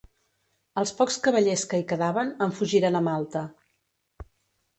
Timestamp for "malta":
3.11-3.45